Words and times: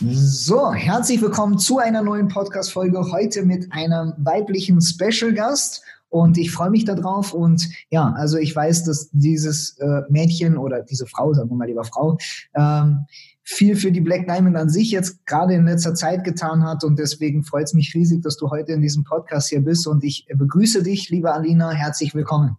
So, 0.00 0.72
herzlich 0.72 1.20
willkommen 1.20 1.58
zu 1.58 1.78
einer 1.78 2.02
neuen 2.02 2.28
Podcast-Folge. 2.28 3.10
Heute 3.10 3.44
mit 3.44 3.72
einem 3.72 4.14
weiblichen 4.18 4.80
Special-Gast. 4.80 5.82
Und 6.08 6.38
ich 6.38 6.52
freue 6.52 6.70
mich 6.70 6.84
darauf. 6.84 7.34
Und 7.34 7.68
ja, 7.90 8.12
also 8.12 8.38
ich 8.38 8.54
weiß, 8.54 8.84
dass 8.84 9.10
dieses 9.10 9.76
äh, 9.78 10.02
Mädchen 10.08 10.56
oder 10.56 10.82
diese 10.82 11.04
Frau, 11.06 11.34
sagen 11.34 11.50
wir 11.50 11.56
mal 11.56 11.66
lieber 11.66 11.82
Frau, 11.82 12.16
ähm, 12.54 13.06
viel 13.42 13.74
für 13.74 13.90
die 13.90 14.00
Black 14.00 14.28
Diamond 14.28 14.56
an 14.56 14.68
sich 14.68 14.92
jetzt 14.92 15.26
gerade 15.26 15.54
in 15.54 15.66
letzter 15.66 15.94
Zeit 15.94 16.22
getan 16.22 16.62
hat. 16.62 16.84
Und 16.84 16.96
deswegen 16.96 17.42
freut 17.42 17.64
es 17.64 17.74
mich 17.74 17.92
riesig, 17.92 18.22
dass 18.22 18.36
du 18.36 18.50
heute 18.50 18.70
in 18.70 18.80
diesem 18.80 19.02
Podcast 19.02 19.48
hier 19.48 19.64
bist. 19.64 19.84
Und 19.88 20.04
ich 20.04 20.28
begrüße 20.32 20.84
dich, 20.84 21.10
liebe 21.10 21.32
Alina. 21.32 21.72
Herzlich 21.72 22.14
willkommen. 22.14 22.56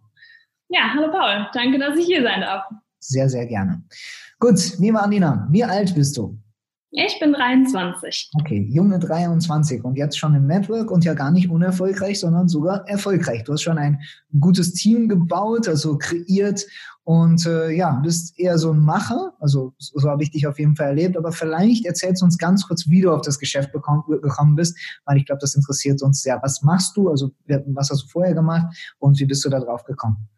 Ja, 0.68 0.92
hallo 0.94 1.10
Paul. 1.10 1.46
Danke, 1.54 1.78
dass 1.78 1.96
ich 1.96 2.04
hier 2.04 2.22
sein 2.22 2.42
darf. 2.42 2.64
Sehr, 2.98 3.30
sehr 3.30 3.46
gerne. 3.46 3.82
Gut, 4.38 4.78
liebe 4.78 5.00
Alina, 5.00 5.48
wie 5.50 5.64
alt 5.64 5.94
bist 5.94 6.18
du? 6.18 6.38
Ich 6.92 7.20
bin 7.20 7.32
23. 7.32 8.30
Okay, 8.40 8.66
junge 8.68 8.98
23 8.98 9.84
und 9.84 9.96
jetzt 9.96 10.18
schon 10.18 10.34
im 10.34 10.48
Network 10.48 10.90
und 10.90 11.04
ja 11.04 11.14
gar 11.14 11.30
nicht 11.30 11.48
unerfolgreich, 11.48 12.18
sondern 12.18 12.48
sogar 12.48 12.88
erfolgreich. 12.88 13.44
Du 13.44 13.52
hast 13.52 13.62
schon 13.62 13.78
ein 13.78 14.00
gutes 14.40 14.72
Team 14.72 15.08
gebaut, 15.08 15.68
also 15.68 15.98
kreiert 15.98 16.66
und 17.04 17.46
äh, 17.46 17.70
ja, 17.70 17.92
bist 18.02 18.36
eher 18.40 18.58
so 18.58 18.72
ein 18.72 18.80
Macher, 18.80 19.34
also 19.38 19.72
so, 19.78 20.08
habe 20.08 20.24
ich 20.24 20.32
dich 20.32 20.48
auf 20.48 20.58
jeden 20.58 20.74
Fall 20.74 20.88
erlebt, 20.88 21.16
aber 21.16 21.30
vielleicht 21.30 21.86
erzählst 21.86 22.22
du 22.22 22.24
uns 22.26 22.38
ganz 22.38 22.66
kurz, 22.66 22.88
wie 22.88 23.02
du 23.02 23.12
auf 23.12 23.22
das 23.22 23.38
Geschäft 23.38 23.72
gekommen 23.72 24.56
bist, 24.56 24.76
weil 25.04 25.16
ich 25.16 25.26
glaube, 25.26 25.40
das 25.40 25.54
interessiert 25.54 26.02
uns 26.02 26.22
sehr. 26.22 26.40
Was 26.42 26.62
machst 26.62 26.96
du, 26.96 27.08
also 27.08 27.30
was 27.46 27.90
hast 27.90 28.02
du 28.02 28.08
vorher 28.08 28.34
gemacht 28.34 28.76
und 28.98 29.18
wie 29.20 29.26
bist 29.26 29.44
du 29.44 29.48
da 29.48 29.60
drauf 29.60 29.84
gekommen? 29.84 30.28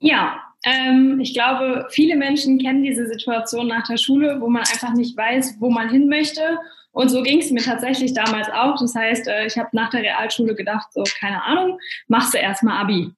Ja, 0.00 0.40
ähm, 0.64 1.20
ich 1.20 1.32
glaube, 1.32 1.86
viele 1.90 2.16
Menschen 2.16 2.58
kennen 2.58 2.82
diese 2.82 3.06
Situation 3.06 3.68
nach 3.68 3.86
der 3.86 3.96
Schule, 3.96 4.40
wo 4.40 4.48
man 4.48 4.62
einfach 4.62 4.92
nicht 4.92 5.16
weiß, 5.16 5.56
wo 5.58 5.70
man 5.70 5.88
hin 5.88 6.08
möchte. 6.08 6.58
Und 6.92 7.08
so 7.08 7.22
ging 7.22 7.40
es 7.40 7.50
mir 7.50 7.62
tatsächlich 7.62 8.14
damals 8.14 8.48
auch. 8.50 8.76
Das 8.78 8.94
heißt, 8.94 9.28
äh, 9.28 9.46
ich 9.46 9.56
habe 9.56 9.68
nach 9.72 9.90
der 9.90 10.02
Realschule 10.02 10.54
gedacht, 10.54 10.92
so 10.92 11.04
keine 11.18 11.42
Ahnung, 11.44 11.78
machst 12.08 12.34
du 12.34 12.38
erstmal 12.38 12.78
Abi. 12.78 13.10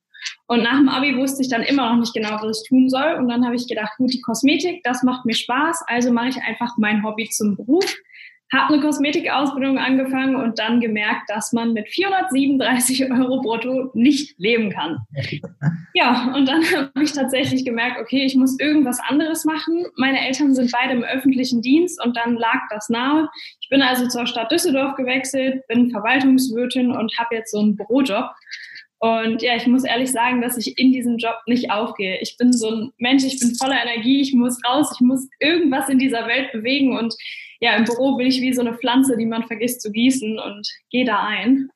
Und 0.47 0.62
nach 0.62 0.77
dem 0.77 0.89
Abi 0.89 1.17
wusste 1.17 1.43
ich 1.43 1.49
dann 1.49 1.62
immer 1.62 1.91
noch 1.91 1.99
nicht 1.99 2.15
genau, 2.15 2.39
was 2.41 2.62
ich 2.62 2.69
tun 2.69 2.89
soll. 2.89 3.15
Und 3.15 3.29
dann 3.29 3.45
habe 3.45 3.56
ich 3.56 3.67
gedacht, 3.67 3.97
gut, 3.97 4.12
die 4.12 4.21
Kosmetik, 4.21 4.84
das 4.84 5.03
macht 5.03 5.25
mir 5.25 5.34
Spaß, 5.34 5.84
also 5.89 6.12
mache 6.12 6.29
ich 6.29 6.43
einfach 6.43 6.77
mein 6.79 7.03
Hobby 7.03 7.29
zum 7.29 7.56
Beruf 7.56 7.97
habe 8.53 8.75
eine 8.75 8.83
Kosmetikausbildung 8.83 9.78
angefangen 9.78 10.36
und 10.36 10.58
dann 10.58 10.81
gemerkt, 10.81 11.31
dass 11.31 11.53
man 11.53 11.72
mit 11.72 11.89
437 11.89 13.11
Euro 13.11 13.41
brutto 13.41 13.91
nicht 13.94 14.39
leben 14.39 14.70
kann. 14.70 14.98
Ja, 15.94 16.33
und 16.34 16.47
dann 16.47 16.62
habe 16.77 17.03
ich 17.03 17.12
tatsächlich 17.12 17.64
gemerkt, 17.64 17.98
okay, 18.00 18.25
ich 18.25 18.36
muss 18.36 18.59
irgendwas 18.61 19.00
anderes 19.00 19.44
machen. 19.44 19.86
Meine 19.97 20.20
Eltern 20.27 20.55
sind 20.55 20.70
beide 20.70 20.92
im 20.92 21.03
öffentlichen 21.03 21.62
Dienst 21.62 22.03
und 22.05 22.17
dann 22.17 22.36
lag 22.36 22.61
das 22.70 22.91
nahe. 22.91 23.28
Ich 23.61 23.69
bin 23.70 23.81
also 23.81 24.06
zur 24.09 24.27
Stadt 24.27 24.53
Düsseldorf 24.53 24.97
gewechselt, 24.97 25.66
bin 25.69 25.91
Verwaltungswirtin 25.91 26.92
und 26.92 27.16
habe 27.19 27.37
jetzt 27.37 27.53
so 27.53 27.59
einen 27.59 27.77
Bürojob. 27.77 28.31
Und 28.98 29.42
ja, 29.42 29.56
ich 29.56 29.66
muss 29.66 29.82
ehrlich 29.82 30.12
sagen, 30.12 30.43
dass 30.43 30.56
ich 30.56 30.78
in 30.78 30.93
diesem 30.93 31.16
Job 31.16 31.34
nicht 31.47 31.72
aufgehe. 31.72 32.19
Ich 32.21 32.37
bin 32.37 32.53
so 32.53 32.71
ein 32.71 32.93
Mensch, 32.98 33.25
ich 33.25 33.41
bin 33.41 33.53
voller 33.56 33.82
Energie, 33.82 34.21
ich 34.21 34.32
muss 34.32 34.60
raus, 34.65 34.93
ich 34.94 35.00
muss 35.00 35.28
irgendwas 35.41 35.88
in 35.88 35.98
dieser 35.98 36.28
Welt 36.28 36.53
bewegen 36.53 36.97
und 36.97 37.16
ja, 37.62 37.77
im 37.77 37.84
Büro 37.84 38.17
bin 38.17 38.27
ich 38.27 38.41
wie 38.41 38.53
so 38.53 38.61
eine 38.61 38.75
Pflanze, 38.75 39.17
die 39.17 39.25
man 39.25 39.45
vergisst 39.45 39.83
zu 39.83 39.93
gießen 39.93 40.37
und 40.37 40.69
gehe 40.91 41.05
da 41.05 41.23
ein. 41.23 41.71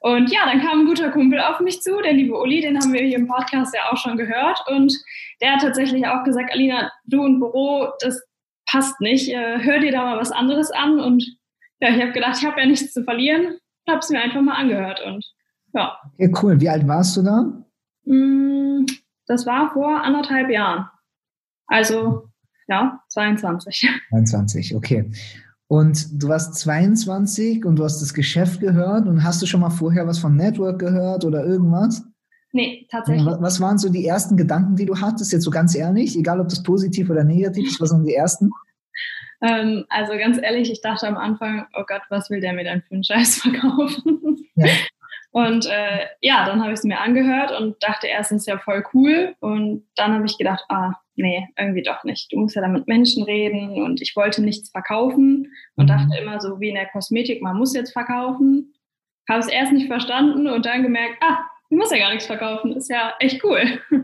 Und 0.00 0.30
ja, 0.30 0.40
dann 0.44 0.60
kam 0.60 0.80
ein 0.80 0.86
guter 0.86 1.10
Kumpel 1.12 1.40
auf 1.40 1.60
mich 1.60 1.80
zu, 1.80 2.02
der 2.02 2.12
liebe 2.12 2.38
Uli, 2.38 2.60
den 2.60 2.78
haben 2.78 2.92
wir 2.92 3.00
hier 3.00 3.16
im 3.16 3.26
Podcast 3.26 3.74
ja 3.74 3.90
auch 3.90 3.96
schon 3.96 4.18
gehört. 4.18 4.62
Und 4.68 4.94
der 5.40 5.54
hat 5.54 5.62
tatsächlich 5.62 6.06
auch 6.06 6.24
gesagt, 6.24 6.52
Alina, 6.52 6.92
du 7.06 7.22
und 7.22 7.40
Büro, 7.40 7.88
das 8.00 8.22
passt 8.70 9.00
nicht. 9.00 9.30
Äh, 9.30 9.60
hör 9.62 9.78
dir 9.78 9.92
da 9.92 10.04
mal 10.04 10.18
was 10.18 10.30
anderes 10.30 10.70
an. 10.70 11.00
Und 11.00 11.24
ja, 11.80 11.88
ich 11.88 12.02
habe 12.02 12.12
gedacht, 12.12 12.36
ich 12.38 12.44
habe 12.44 12.60
ja 12.60 12.66
nichts 12.66 12.92
zu 12.92 13.02
verlieren. 13.02 13.56
Habe 13.88 14.00
es 14.00 14.10
mir 14.10 14.20
einfach 14.20 14.42
mal 14.42 14.56
angehört. 14.56 15.00
Und 15.06 15.24
ja. 15.72 15.98
Okay, 16.18 16.34
cool. 16.42 16.60
Wie 16.60 16.68
alt 16.68 16.86
warst 16.86 17.16
du 17.16 17.22
da? 17.22 17.64
Mm, 18.04 18.84
das 19.26 19.46
war 19.46 19.72
vor 19.72 20.02
anderthalb 20.02 20.50
Jahren. 20.50 20.86
Also 21.66 22.28
ja, 22.68 23.00
22. 23.08 23.88
22, 24.10 24.74
okay. 24.74 25.10
Und 25.66 26.22
du 26.22 26.28
warst 26.28 26.56
22 26.56 27.64
und 27.64 27.76
du 27.76 27.84
hast 27.84 28.00
das 28.00 28.14
Geschäft 28.14 28.60
gehört 28.60 29.08
und 29.08 29.24
hast 29.24 29.40
du 29.42 29.46
schon 29.46 29.60
mal 29.60 29.70
vorher 29.70 30.06
was 30.06 30.18
vom 30.18 30.36
Network 30.36 30.78
gehört 30.78 31.24
oder 31.24 31.44
irgendwas? 31.44 32.04
Nee, 32.52 32.86
tatsächlich. 32.90 33.26
Was 33.26 33.60
waren 33.60 33.78
so 33.78 33.88
die 33.88 34.06
ersten 34.06 34.36
Gedanken, 34.36 34.76
die 34.76 34.86
du 34.86 35.00
hattest, 35.00 35.32
jetzt 35.32 35.42
so 35.42 35.50
ganz 35.50 35.74
ehrlich, 35.74 36.16
egal 36.16 36.40
ob 36.40 36.48
das 36.48 36.62
positiv 36.62 37.10
oder 37.10 37.24
negativ 37.24 37.66
ist, 37.66 37.80
was 37.80 37.90
waren 37.90 38.04
die 38.04 38.14
ersten? 38.14 38.50
Ähm, 39.42 39.84
also 39.88 40.12
ganz 40.12 40.38
ehrlich, 40.40 40.70
ich 40.70 40.80
dachte 40.80 41.08
am 41.08 41.16
Anfang, 41.16 41.66
oh 41.74 41.82
Gott, 41.86 42.02
was 42.10 42.30
will 42.30 42.40
der 42.40 42.52
mir 42.52 42.64
denn 42.64 42.82
für 42.82 42.94
einen 42.94 43.04
Scheiß 43.04 43.36
verkaufen? 43.42 44.38
Ja. 44.54 44.66
Und 45.34 45.66
äh, 45.66 46.06
ja, 46.20 46.46
dann 46.46 46.62
habe 46.62 46.72
ich 46.72 46.78
es 46.78 46.84
mir 46.84 47.00
angehört 47.00 47.50
und 47.50 47.82
dachte 47.82 48.06
erstens 48.06 48.46
ja 48.46 48.56
voll 48.56 48.84
cool. 48.94 49.34
Und 49.40 49.84
dann 49.96 50.12
habe 50.14 50.26
ich 50.26 50.38
gedacht, 50.38 50.64
ah, 50.68 50.92
nee, 51.16 51.48
irgendwie 51.58 51.82
doch 51.82 52.04
nicht. 52.04 52.32
Du 52.32 52.38
musst 52.38 52.54
ja 52.54 52.62
da 52.62 52.68
mit 52.68 52.86
Menschen 52.86 53.24
reden 53.24 53.82
und 53.82 54.00
ich 54.00 54.14
wollte 54.14 54.44
nichts 54.44 54.70
verkaufen 54.70 55.52
und 55.74 55.86
mhm. 55.86 55.88
dachte 55.88 56.16
immer 56.22 56.40
so 56.40 56.60
wie 56.60 56.68
in 56.68 56.76
der 56.76 56.86
Kosmetik, 56.86 57.42
man 57.42 57.56
muss 57.56 57.74
jetzt 57.74 57.92
verkaufen. 57.92 58.74
Habe 59.28 59.40
es 59.40 59.48
erst 59.48 59.72
nicht 59.72 59.88
verstanden 59.88 60.46
und 60.46 60.66
dann 60.66 60.84
gemerkt, 60.84 61.16
ah, 61.20 61.40
ich 61.68 61.76
muss 61.76 61.90
ja 61.90 61.98
gar 61.98 62.10
nichts 62.10 62.26
verkaufen. 62.26 62.70
Ist 62.70 62.88
ja 62.88 63.14
echt 63.18 63.42
cool. 63.42 63.80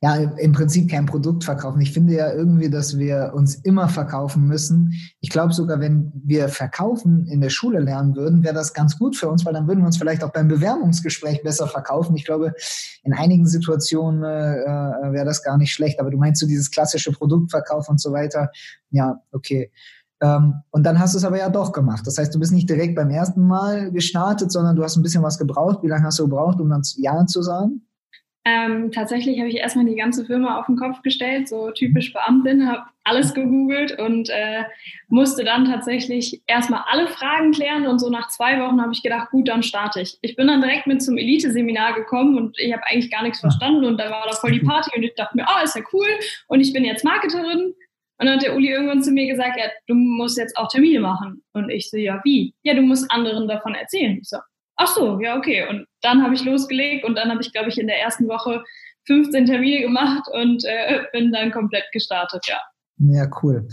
Ja. 0.00 0.14
im 0.16 0.52
Prinzip 0.52 0.90
kein 0.90 1.06
Produkt 1.06 1.44
verkaufen. 1.44 1.80
Ich 1.80 1.92
finde 1.92 2.14
ja 2.14 2.32
irgendwie, 2.32 2.70
dass 2.70 2.98
wir 2.98 3.32
uns 3.34 3.56
immer 3.56 3.88
verkaufen 3.88 4.46
müssen. 4.46 4.92
Ich 5.20 5.30
glaube 5.30 5.52
sogar, 5.52 5.80
wenn 5.80 6.12
wir 6.24 6.48
verkaufen 6.48 7.26
in 7.26 7.40
der 7.40 7.50
Schule 7.50 7.80
lernen 7.80 8.16
würden, 8.16 8.44
wäre 8.44 8.54
das 8.54 8.74
ganz 8.74 8.98
gut 8.98 9.16
für 9.16 9.28
uns, 9.28 9.44
weil 9.44 9.52
dann 9.52 9.66
würden 9.66 9.80
wir 9.80 9.86
uns 9.86 9.96
vielleicht 9.96 10.24
auch 10.24 10.32
beim 10.32 10.48
Bewerbungsgespräch 10.48 11.42
besser 11.42 11.66
verkaufen. 11.66 12.16
Ich 12.16 12.24
glaube, 12.24 12.54
in 13.02 13.12
einigen 13.12 13.46
Situationen 13.46 14.22
äh, 14.24 14.60
äh 14.60 15.12
wäre 15.12 15.24
das 15.24 15.42
gar 15.42 15.58
nicht 15.58 15.72
schlecht. 15.72 16.00
Aber 16.00 16.10
du 16.10 16.18
meinst 16.18 16.40
so 16.40 16.46
dieses 16.46 16.70
klassische 16.70 17.12
Produktverkauf 17.12 17.88
und 17.88 18.00
so 18.00 18.12
weiter. 18.12 18.50
Ja, 18.90 19.20
okay. 19.32 19.70
Ähm, 20.22 20.54
und 20.70 20.84
dann 20.84 21.00
hast 21.00 21.14
du 21.14 21.18
es 21.18 21.24
aber 21.24 21.38
ja 21.38 21.50
doch 21.50 21.72
gemacht. 21.72 22.06
Das 22.06 22.16
heißt, 22.16 22.34
du 22.34 22.38
bist 22.38 22.52
nicht 22.52 22.70
direkt 22.70 22.94
beim 22.94 23.10
ersten 23.10 23.42
Mal 23.46 23.90
gestartet, 23.90 24.52
sondern 24.52 24.76
du 24.76 24.84
hast 24.84 24.96
ein 24.96 25.02
bisschen 25.02 25.22
was 25.22 25.36
gebraucht. 25.36 25.82
Wie 25.82 25.88
lange 25.88 26.04
hast 26.04 26.18
du 26.20 26.28
gebraucht, 26.28 26.60
um 26.60 26.70
dann 26.70 26.82
Ja 26.96 27.26
zu 27.26 27.42
sagen? 27.42 27.82
Ähm, 28.44 28.90
tatsächlich 28.90 29.38
habe 29.38 29.48
ich 29.48 29.56
erstmal 29.56 29.84
die 29.84 29.94
ganze 29.94 30.24
Firma 30.24 30.58
auf 30.58 30.66
den 30.66 30.76
Kopf 30.76 31.02
gestellt, 31.02 31.48
so 31.48 31.70
typisch 31.70 32.12
Beamtin, 32.12 32.68
habe 32.68 32.82
alles 33.04 33.34
gegoogelt 33.34 33.96
und 34.00 34.30
äh, 34.30 34.64
musste 35.08 35.44
dann 35.44 35.64
tatsächlich 35.64 36.42
erstmal 36.48 36.82
alle 36.90 37.06
Fragen 37.06 37.52
klären 37.52 37.86
und 37.86 38.00
so 38.00 38.10
nach 38.10 38.28
zwei 38.28 38.60
Wochen 38.60 38.82
habe 38.82 38.92
ich 38.92 39.02
gedacht, 39.02 39.30
gut, 39.30 39.46
dann 39.48 39.62
starte 39.62 40.00
ich. 40.00 40.18
Ich 40.22 40.34
bin 40.34 40.48
dann 40.48 40.60
direkt 40.60 40.88
mit 40.88 41.02
zum 41.02 41.18
Elite-Seminar 41.18 41.94
gekommen 41.94 42.36
und 42.36 42.58
ich 42.58 42.72
habe 42.72 42.82
eigentlich 42.86 43.12
gar 43.12 43.22
nichts 43.22 43.38
verstanden 43.38 43.84
und 43.84 43.98
da 43.98 44.10
war 44.10 44.26
da 44.26 44.32
voll 44.32 44.52
die 44.52 44.60
Party 44.60 44.90
und 44.96 45.04
ich 45.04 45.14
dachte 45.14 45.36
mir, 45.36 45.46
oh, 45.48 45.62
ist 45.62 45.76
ja 45.76 45.82
cool 45.92 46.08
und 46.48 46.60
ich 46.60 46.72
bin 46.72 46.84
jetzt 46.84 47.04
Marketerin 47.04 47.74
und 48.22 48.26
dann 48.26 48.36
hat 48.36 48.42
der 48.44 48.54
Uli 48.54 48.70
irgendwann 48.70 49.02
zu 49.02 49.10
mir 49.10 49.26
gesagt, 49.26 49.58
ja, 49.58 49.66
du 49.86 49.94
musst 49.94 50.38
jetzt 50.38 50.56
auch 50.56 50.68
Termine 50.68 51.00
machen. 51.00 51.42
Und 51.54 51.70
ich 51.70 51.90
so, 51.90 51.96
ja, 51.96 52.20
wie? 52.22 52.54
Ja, 52.62 52.72
du 52.74 52.82
musst 52.82 53.10
anderen 53.10 53.48
davon 53.48 53.74
erzählen. 53.74 54.18
Ich 54.20 54.28
so, 54.28 54.36
ach 54.76 54.88
so, 54.88 55.20
ja, 55.20 55.36
okay. 55.36 55.66
Und 55.68 55.86
dann 56.00 56.22
habe 56.22 56.34
ich 56.34 56.44
losgelegt 56.44 57.04
und 57.04 57.16
dann 57.16 57.30
habe 57.30 57.40
ich, 57.40 57.52
glaube 57.52 57.68
ich, 57.68 57.78
in 57.78 57.86
der 57.86 58.00
ersten 58.00 58.28
Woche 58.28 58.62
15 59.06 59.46
Termine 59.46 59.82
gemacht 59.82 60.24
und 60.32 60.64
äh, 60.64 61.02
bin 61.12 61.32
dann 61.32 61.50
komplett 61.50 61.84
gestartet, 61.92 62.44
ja. 62.48 62.60
Ja, 62.98 63.28
cool. 63.42 63.66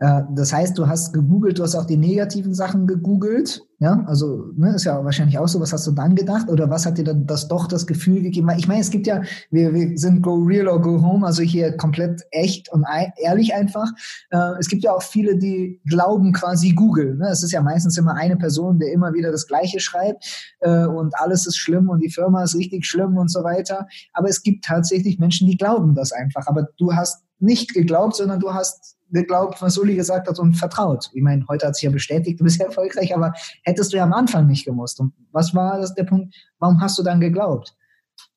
Äh, 0.00 0.22
das 0.34 0.52
heißt, 0.52 0.76
du 0.76 0.88
hast 0.88 1.12
gegoogelt, 1.12 1.58
du 1.58 1.62
hast 1.62 1.76
auch 1.76 1.84
die 1.84 1.98
negativen 1.98 2.54
Sachen 2.54 2.86
gegoogelt. 2.86 3.62
Ja, 3.78 4.04
also 4.06 4.50
ne, 4.56 4.74
ist 4.74 4.84
ja 4.84 5.02
wahrscheinlich 5.04 5.38
auch 5.38 5.48
so. 5.48 5.58
Was 5.60 5.72
hast 5.72 5.86
du 5.86 5.92
dann 5.92 6.14
gedacht? 6.14 6.50
Oder 6.50 6.68
was 6.68 6.84
hat 6.84 6.98
dir 6.98 7.04
dann 7.04 7.26
das 7.26 7.48
doch 7.48 7.66
das 7.66 7.86
Gefühl 7.86 8.22
gegeben? 8.22 8.50
Ich 8.58 8.68
meine, 8.68 8.80
es 8.80 8.90
gibt 8.90 9.06
ja, 9.06 9.22
wir, 9.50 9.72
wir 9.72 9.96
sind 9.96 10.20
go 10.20 10.34
real 10.34 10.68
or 10.68 10.82
go 10.82 11.00
home, 11.00 11.26
also 11.26 11.42
hier 11.42 11.76
komplett 11.76 12.22
echt 12.30 12.70
und 12.72 12.84
ehrlich 13.16 13.54
einfach. 13.54 13.88
Äh, 14.30 14.58
es 14.58 14.68
gibt 14.68 14.84
ja 14.84 14.92
auch 14.92 15.02
viele, 15.02 15.38
die 15.38 15.80
glauben 15.86 16.32
quasi 16.32 16.72
Google. 16.72 17.16
Ne? 17.16 17.28
Es 17.28 17.42
ist 17.42 17.52
ja 17.52 17.62
meistens 17.62 17.96
immer 17.96 18.14
eine 18.14 18.36
Person, 18.36 18.78
der 18.78 18.92
immer 18.92 19.14
wieder 19.14 19.32
das 19.32 19.46
Gleiche 19.46 19.80
schreibt 19.80 20.56
äh, 20.60 20.86
und 20.86 21.18
alles 21.18 21.46
ist 21.46 21.56
schlimm 21.56 21.88
und 21.88 22.00
die 22.00 22.10
Firma 22.10 22.42
ist 22.42 22.54
richtig 22.54 22.84
schlimm 22.86 23.16
und 23.16 23.30
so 23.30 23.44
weiter. 23.44 23.86
Aber 24.12 24.28
es 24.28 24.42
gibt 24.42 24.64
tatsächlich 24.64 25.18
Menschen, 25.18 25.46
die 25.46 25.56
glauben 25.56 25.94
das 25.94 26.12
einfach. 26.12 26.46
Aber 26.48 26.68
du 26.78 26.92
hast 26.94 27.22
nicht 27.38 27.72
geglaubt, 27.72 28.16
sondern 28.16 28.40
du 28.40 28.52
hast 28.52 28.98
geglaubt, 29.12 29.60
was 29.60 29.78
Uli 29.78 29.94
gesagt 29.94 30.28
hat 30.28 30.38
und 30.38 30.54
vertraut. 30.54 31.10
Ich 31.12 31.22
meine, 31.22 31.44
heute 31.48 31.66
hat 31.66 31.76
sich 31.76 31.84
ja 31.84 31.90
bestätigt, 31.90 32.40
du 32.40 32.44
bist 32.44 32.60
ja 32.60 32.66
erfolgreich, 32.66 33.14
aber 33.14 33.32
hättest 33.64 33.92
du 33.92 33.96
ja 33.96 34.04
am 34.04 34.12
Anfang 34.12 34.46
nicht 34.46 34.64
gemusst. 34.64 35.00
Und 35.00 35.12
was 35.32 35.54
war 35.54 35.78
das 35.78 35.94
der 35.94 36.04
Punkt? 36.04 36.34
Warum 36.58 36.80
hast 36.80 36.98
du 36.98 37.02
dann 37.02 37.20
geglaubt? 37.20 37.74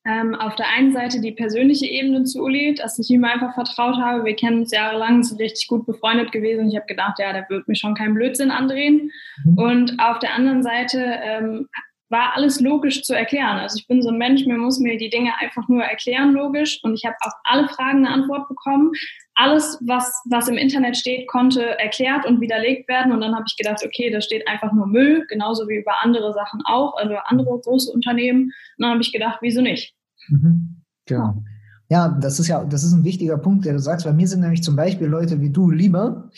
Ähm, 0.06 0.36
auf 0.36 0.56
der 0.56 0.68
einen 0.68 0.92
Seite 0.92 1.22
die 1.22 1.32
persönliche 1.32 1.86
Ebene 1.86 2.26
zu 2.26 2.44
Uli, 2.44 2.76
dass 2.76 3.00
ich 3.00 3.10
ihm 3.10 3.24
einfach 3.24 3.54
vertraut 3.54 3.96
habe. 3.96 4.26
Wir 4.26 4.36
kennen 4.36 4.60
uns 4.60 4.72
jahrelang, 4.72 5.24
sind 5.24 5.40
richtig 5.40 5.68
gut 5.68 5.86
befreundet 5.86 6.34
gewesen. 6.34 6.68
Ich 6.68 6.76
habe 6.76 6.86
gedacht, 6.88 7.20
ja, 7.20 7.32
der 7.32 7.46
wird 7.50 7.70
mir 7.70 7.76
schon 7.76 7.96
keinen 7.96 8.14
Blödsinn 8.14 8.52
andrehen. 8.52 9.12
Mhm. 9.46 9.58
Und 9.58 10.00
auf 10.00 10.20
der 10.20 10.36
anderen 10.36 10.62
Seite 10.62 11.00
ähm, 11.00 11.70
war 12.14 12.36
alles 12.36 12.62
logisch 12.62 13.04
zu 13.04 13.14
erklären. 13.14 13.58
Also 13.58 13.78
ich 13.78 13.88
bin 13.88 14.02
so 14.02 14.10
ein 14.10 14.18
Mensch, 14.18 14.46
mir 14.46 14.58
muss 14.58 14.80
mir 14.80 14.98
die 14.98 15.10
Dinge 15.10 15.32
einfach 15.42 15.68
nur 15.68 15.84
erklären 15.84 16.32
logisch 16.32 16.80
und 16.84 16.94
ich 16.94 17.04
habe 17.06 17.16
auf 17.22 17.34
alle 17.44 17.68
Fragen 17.68 18.06
eine 18.06 18.12
Antwort 18.12 18.48
bekommen. 18.48 18.92
Alles, 19.36 19.80
was, 19.86 20.14
was 20.30 20.48
im 20.48 20.56
Internet 20.56 20.96
steht, 20.96 21.28
konnte 21.28 21.78
erklärt 21.80 22.26
und 22.28 22.40
widerlegt 22.40 22.88
werden 22.88 23.12
und 23.12 23.20
dann 23.20 23.34
habe 23.36 23.46
ich 23.48 23.58
gedacht, 23.58 23.84
okay, 23.84 24.12
da 24.12 24.22
steht 24.22 24.48
einfach 24.48 24.72
nur 24.72 24.86
Müll, 24.86 25.26
genauso 25.28 25.68
wie 25.68 25.78
über 25.78 26.04
andere 26.04 26.34
Sachen 26.34 26.62
auch, 26.66 26.96
also 26.98 27.16
andere 27.26 27.60
große 27.60 27.92
Unternehmen. 27.92 28.44
Und 28.44 28.54
dann 28.78 28.92
habe 28.92 29.02
ich 29.02 29.12
gedacht, 29.12 29.40
wieso 29.42 29.62
nicht? 29.62 29.96
Mhm. 30.30 30.84
Genau. 31.06 31.44
Ja, 31.90 32.10
das 32.10 32.40
ist 32.40 32.48
ja, 32.48 32.64
das 32.64 32.84
ist 32.84 32.94
ein 32.94 33.04
wichtiger 33.04 33.38
Punkt, 33.38 33.66
der 33.66 33.74
du 33.74 33.80
sagst. 33.80 34.06
Bei 34.06 34.14
mir 34.14 34.28
sind 34.28 34.42
nämlich 34.42 34.64
zum 34.64 34.76
Beispiel 34.76 35.08
Leute 35.08 35.42
wie 35.42 35.50
du 35.50 35.70
lieber, 35.70 36.30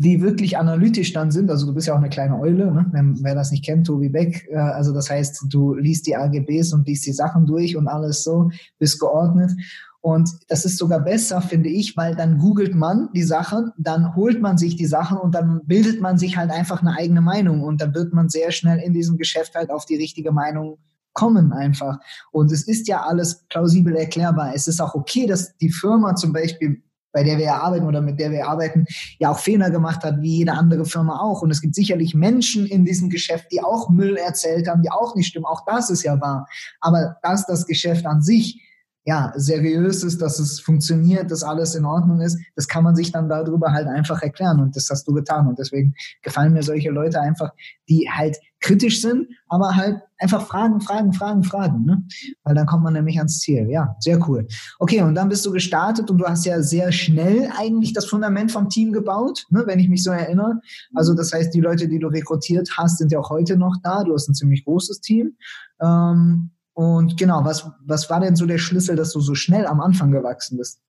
die 0.00 0.22
wirklich 0.22 0.56
analytisch 0.56 1.12
dann 1.12 1.30
sind. 1.30 1.50
Also 1.50 1.66
du 1.66 1.74
bist 1.74 1.86
ja 1.86 1.92
auch 1.92 1.98
eine 1.98 2.08
kleine 2.08 2.40
Eule, 2.40 2.72
ne? 2.72 3.16
wer 3.20 3.34
das 3.34 3.50
nicht 3.50 3.62
kennt, 3.62 3.86
Tobi 3.86 4.08
Beck. 4.08 4.48
Äh, 4.50 4.56
also 4.56 4.94
das 4.94 5.10
heißt, 5.10 5.44
du 5.50 5.74
liest 5.74 6.06
die 6.06 6.16
AGBs 6.16 6.72
und 6.72 6.86
liest 6.86 7.04
die 7.04 7.12
Sachen 7.12 7.44
durch 7.44 7.76
und 7.76 7.86
alles 7.86 8.24
so, 8.24 8.50
bist 8.78 8.98
geordnet. 8.98 9.52
Und 10.00 10.30
das 10.48 10.64
ist 10.64 10.78
sogar 10.78 11.00
besser, 11.00 11.42
finde 11.42 11.68
ich, 11.68 11.98
weil 11.98 12.14
dann 12.16 12.38
googelt 12.38 12.74
man 12.74 13.10
die 13.14 13.22
Sachen, 13.22 13.72
dann 13.76 14.16
holt 14.16 14.40
man 14.40 14.56
sich 14.56 14.74
die 14.74 14.86
Sachen 14.86 15.18
und 15.18 15.34
dann 15.34 15.60
bildet 15.66 16.00
man 16.00 16.16
sich 16.16 16.38
halt 16.38 16.50
einfach 16.50 16.80
eine 16.80 16.96
eigene 16.96 17.20
Meinung 17.20 17.62
und 17.62 17.82
dann 17.82 17.94
wird 17.94 18.14
man 18.14 18.30
sehr 18.30 18.52
schnell 18.52 18.78
in 18.78 18.94
diesem 18.94 19.18
Geschäft 19.18 19.54
halt 19.54 19.70
auf 19.70 19.84
die 19.84 19.96
richtige 19.96 20.32
Meinung 20.32 20.78
kommen 21.12 21.52
einfach. 21.52 21.98
Und 22.32 22.50
es 22.52 22.66
ist 22.66 22.88
ja 22.88 23.02
alles 23.02 23.44
plausibel 23.50 23.94
erklärbar. 23.96 24.52
Es 24.54 24.66
ist 24.66 24.80
auch 24.80 24.94
okay, 24.94 25.26
dass 25.26 25.54
die 25.58 25.70
Firma 25.70 26.14
zum 26.14 26.32
Beispiel 26.32 26.82
bei 27.12 27.22
der 27.22 27.38
wir 27.38 27.46
ja 27.46 27.58
arbeiten 27.58 27.86
oder 27.86 28.00
mit 28.00 28.20
der 28.20 28.30
wir 28.30 28.46
arbeiten, 28.46 28.86
ja 29.18 29.30
auch 29.30 29.38
Fehler 29.38 29.70
gemacht 29.70 30.02
hat, 30.04 30.20
wie 30.20 30.38
jede 30.38 30.52
andere 30.52 30.84
Firma 30.84 31.20
auch. 31.20 31.42
Und 31.42 31.50
es 31.50 31.60
gibt 31.60 31.74
sicherlich 31.74 32.14
Menschen 32.14 32.66
in 32.66 32.84
diesem 32.84 33.10
Geschäft, 33.10 33.46
die 33.52 33.62
auch 33.62 33.88
Müll 33.90 34.16
erzählt 34.16 34.68
haben, 34.68 34.82
die 34.82 34.90
auch 34.90 35.14
nicht 35.14 35.28
stimmen. 35.28 35.46
Auch 35.46 35.64
das 35.64 35.90
ist 35.90 36.02
ja 36.02 36.20
wahr. 36.20 36.46
Aber 36.80 37.16
dass 37.22 37.46
das 37.46 37.66
Geschäft 37.66 38.06
an 38.06 38.22
sich 38.22 38.60
ja, 39.04 39.32
seriös 39.34 40.04
ist, 40.04 40.20
dass 40.20 40.38
es 40.38 40.60
funktioniert, 40.60 41.30
dass 41.30 41.42
alles 41.42 41.74
in 41.74 41.84
Ordnung 41.86 42.20
ist, 42.20 42.38
das 42.54 42.68
kann 42.68 42.84
man 42.84 42.94
sich 42.94 43.10
dann 43.12 43.28
darüber 43.28 43.72
halt 43.72 43.86
einfach 43.86 44.22
erklären 44.22 44.60
und 44.60 44.76
das 44.76 44.88
hast 44.90 45.08
du 45.08 45.14
getan 45.14 45.46
und 45.48 45.58
deswegen 45.58 45.94
gefallen 46.22 46.52
mir 46.52 46.62
solche 46.62 46.90
Leute 46.90 47.20
einfach, 47.20 47.50
die 47.88 48.08
halt 48.10 48.36
kritisch 48.60 49.00
sind, 49.00 49.28
aber 49.48 49.74
halt 49.74 50.02
einfach 50.18 50.46
fragen, 50.46 50.82
fragen, 50.82 51.14
fragen, 51.14 51.42
fragen, 51.42 51.84
ne? 51.86 52.04
weil 52.44 52.54
dann 52.54 52.66
kommt 52.66 52.84
man 52.84 52.92
nämlich 52.92 53.16
ans 53.16 53.38
Ziel. 53.38 53.70
Ja, 53.70 53.96
sehr 54.00 54.28
cool. 54.28 54.46
Okay, 54.78 55.00
und 55.00 55.14
dann 55.14 55.30
bist 55.30 55.46
du 55.46 55.50
gestartet 55.50 56.10
und 56.10 56.18
du 56.18 56.26
hast 56.26 56.44
ja 56.44 56.60
sehr 56.60 56.92
schnell 56.92 57.50
eigentlich 57.58 57.94
das 57.94 58.04
Fundament 58.04 58.52
vom 58.52 58.68
Team 58.68 58.92
gebaut, 58.92 59.46
ne, 59.48 59.62
wenn 59.66 59.78
ich 59.78 59.88
mich 59.88 60.04
so 60.04 60.10
erinnere. 60.10 60.60
Also 60.94 61.14
das 61.14 61.32
heißt, 61.32 61.54
die 61.54 61.60
Leute, 61.60 61.88
die 61.88 61.98
du 61.98 62.08
rekrutiert 62.08 62.68
hast, 62.76 62.98
sind 62.98 63.12
ja 63.12 63.18
auch 63.18 63.30
heute 63.30 63.56
noch 63.56 63.76
da. 63.82 64.04
Du 64.04 64.12
hast 64.12 64.28
ein 64.28 64.34
ziemlich 64.34 64.64
großes 64.64 65.00
Team. 65.00 65.36
Ähm, 65.80 66.50
und 66.80 67.18
genau, 67.18 67.44
was, 67.44 67.70
was 67.84 68.08
war 68.08 68.20
denn 68.20 68.36
so 68.36 68.46
der 68.46 68.56
Schlüssel, 68.56 68.96
dass 68.96 69.12
du 69.12 69.20
so 69.20 69.34
schnell 69.34 69.66
am 69.66 69.82
Anfang 69.82 70.12
gewachsen 70.12 70.56
bist? 70.56 70.80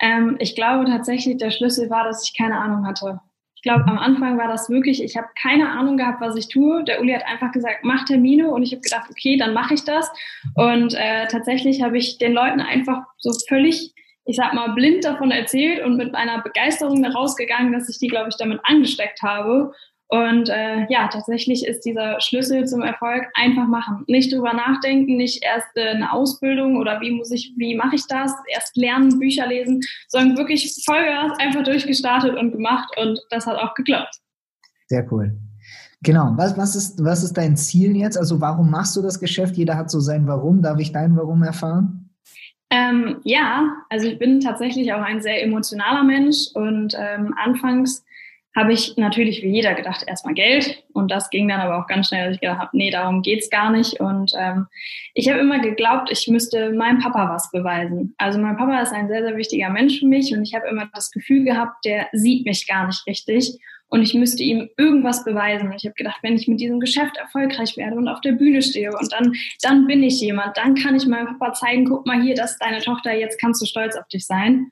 Ähm, 0.00 0.34
ich 0.40 0.56
glaube 0.56 0.84
tatsächlich, 0.86 1.36
der 1.36 1.52
Schlüssel 1.52 1.88
war, 1.90 2.02
dass 2.02 2.24
ich 2.26 2.36
keine 2.36 2.58
Ahnung 2.58 2.84
hatte. 2.84 3.20
Ich 3.54 3.62
glaube, 3.62 3.86
am 3.86 3.98
Anfang 3.98 4.36
war 4.36 4.48
das 4.48 4.68
wirklich, 4.68 5.00
ich 5.00 5.16
habe 5.16 5.28
keine 5.40 5.70
Ahnung 5.70 5.96
gehabt, 5.96 6.20
was 6.20 6.34
ich 6.34 6.48
tue. 6.48 6.82
Der 6.82 7.00
Uli 7.00 7.12
hat 7.12 7.24
einfach 7.24 7.52
gesagt, 7.52 7.84
mach 7.84 8.04
Termine 8.04 8.50
und 8.50 8.64
ich 8.64 8.72
habe 8.72 8.82
gedacht, 8.82 9.08
okay, 9.08 9.36
dann 9.36 9.54
mache 9.54 9.74
ich 9.74 9.84
das. 9.84 10.10
Und 10.56 10.94
äh, 10.94 11.28
tatsächlich 11.28 11.82
habe 11.82 11.96
ich 11.98 12.18
den 12.18 12.32
Leuten 12.32 12.60
einfach 12.60 13.04
so 13.18 13.30
völlig, 13.48 13.94
ich 14.24 14.34
sag 14.34 14.54
mal, 14.54 14.74
blind 14.74 15.04
davon 15.04 15.30
erzählt 15.30 15.84
und 15.84 15.96
mit 15.96 16.16
einer 16.16 16.42
Begeisterung 16.42 17.04
rausgegangen, 17.04 17.72
dass 17.72 17.88
ich 17.88 18.00
die, 18.00 18.08
glaube 18.08 18.30
ich, 18.30 18.36
damit 18.36 18.58
angesteckt 18.64 19.22
habe. 19.22 19.72
Und 20.08 20.48
äh, 20.48 20.86
ja, 20.88 21.08
tatsächlich 21.08 21.66
ist 21.66 21.80
dieser 21.80 22.20
Schlüssel 22.20 22.64
zum 22.64 22.82
Erfolg 22.82 23.26
einfach 23.34 23.66
machen. 23.66 24.04
Nicht 24.06 24.32
drüber 24.32 24.52
nachdenken, 24.52 25.16
nicht 25.16 25.44
erst 25.44 25.66
äh, 25.74 25.88
eine 25.88 26.12
Ausbildung 26.12 26.76
oder 26.76 27.00
wie 27.00 27.10
muss 27.10 27.32
ich, 27.32 27.52
wie 27.56 27.74
mache 27.74 27.96
ich 27.96 28.06
das, 28.06 28.32
erst 28.52 28.76
lernen, 28.76 29.18
Bücher 29.18 29.48
lesen, 29.48 29.80
sondern 30.06 30.36
wirklich 30.36 30.80
Vollgas 30.84 31.36
einfach 31.40 31.64
durchgestartet 31.64 32.36
und 32.36 32.52
gemacht 32.52 32.88
und 33.00 33.20
das 33.30 33.46
hat 33.46 33.56
auch 33.56 33.74
geklappt. 33.74 34.20
Sehr 34.86 35.04
cool. 35.10 35.36
Genau. 36.02 36.34
Was, 36.36 36.56
was, 36.56 36.76
ist, 36.76 37.02
was 37.02 37.24
ist 37.24 37.32
dein 37.32 37.56
Ziel 37.56 37.96
jetzt? 37.96 38.16
Also 38.16 38.40
warum 38.40 38.70
machst 38.70 38.94
du 38.96 39.02
das 39.02 39.18
Geschäft? 39.18 39.56
Jeder 39.56 39.76
hat 39.76 39.90
so 39.90 39.98
sein 39.98 40.28
Warum. 40.28 40.62
Darf 40.62 40.78
ich 40.78 40.92
dein 40.92 41.16
Warum 41.16 41.42
erfahren? 41.42 42.10
Ähm, 42.70 43.20
ja, 43.24 43.72
also 43.90 44.06
ich 44.06 44.18
bin 44.18 44.40
tatsächlich 44.40 44.92
auch 44.92 45.00
ein 45.00 45.20
sehr 45.20 45.42
emotionaler 45.42 46.04
Mensch 46.04 46.48
und 46.54 46.94
ähm, 46.96 47.34
anfangs 47.36 48.04
habe 48.56 48.72
ich 48.72 48.96
natürlich 48.96 49.42
wie 49.42 49.50
jeder 49.50 49.74
gedacht, 49.74 50.02
erstmal 50.06 50.32
Geld. 50.32 50.82
Und 50.94 51.10
das 51.10 51.28
ging 51.28 51.46
dann 51.46 51.60
aber 51.60 51.78
auch 51.78 51.86
ganz 51.86 52.08
schnell, 52.08 52.24
dass 52.24 52.34
ich 52.36 52.40
gedacht 52.40 52.58
habe, 52.58 52.76
nee, 52.76 52.90
darum 52.90 53.20
geht's 53.20 53.50
gar 53.50 53.70
nicht. 53.70 54.00
Und 54.00 54.32
ähm, 54.36 54.66
ich 55.12 55.28
habe 55.28 55.40
immer 55.40 55.58
geglaubt, 55.58 56.10
ich 56.10 56.26
müsste 56.26 56.72
meinem 56.72 56.98
Papa 56.98 57.28
was 57.28 57.50
beweisen. 57.50 58.14
Also 58.16 58.38
mein 58.38 58.56
Papa 58.56 58.80
ist 58.80 58.94
ein 58.94 59.08
sehr, 59.08 59.22
sehr 59.22 59.36
wichtiger 59.36 59.68
Mensch 59.68 60.00
für 60.00 60.06
mich 60.06 60.34
und 60.34 60.42
ich 60.42 60.54
habe 60.54 60.66
immer 60.68 60.88
das 60.94 61.10
Gefühl 61.10 61.44
gehabt, 61.44 61.84
der 61.84 62.08
sieht 62.12 62.46
mich 62.46 62.66
gar 62.66 62.86
nicht 62.86 63.06
richtig. 63.06 63.58
Und 63.88 64.02
ich 64.02 64.14
müsste 64.14 64.42
ihm 64.42 64.68
irgendwas 64.78 65.22
beweisen. 65.22 65.72
Ich 65.76 65.84
habe 65.84 65.94
gedacht, 65.94 66.18
wenn 66.22 66.34
ich 66.34 66.48
mit 66.48 66.58
diesem 66.58 66.80
Geschäft 66.80 67.18
erfolgreich 67.18 67.76
werde 67.76 67.96
und 67.96 68.08
auf 68.08 68.20
der 68.22 68.32
Bühne 68.32 68.62
stehe 68.62 68.90
und 68.90 69.12
dann, 69.12 69.34
dann 69.62 69.86
bin 69.86 70.02
ich 70.02 70.20
jemand, 70.20 70.56
dann 70.56 70.74
kann 70.74 70.96
ich 70.96 71.06
meinem 71.06 71.26
Papa 71.26 71.52
zeigen, 71.52 71.84
guck 71.84 72.06
mal 72.06 72.20
hier, 72.20 72.34
das 72.34 72.52
ist 72.52 72.62
deine 72.62 72.80
Tochter, 72.80 73.14
jetzt 73.14 73.38
kannst 73.38 73.60
du 73.60 73.66
stolz 73.66 73.96
auf 73.96 74.08
dich 74.08 74.26
sein. 74.26 74.70